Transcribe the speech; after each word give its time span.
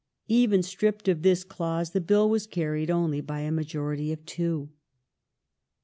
Even 0.29 0.63
stripped 0.63 1.07
of 1.07 1.21
this 1.21 1.43
clause 1.43 1.91
the 1.91 2.01
Bill 2.01 2.27
was 2.27 2.47
carried 2.47 2.89
only 2.89 3.21
by 3.21 3.41
a 3.41 3.51
majority 3.51 4.11
of 4.11 4.25
two. 4.25 4.71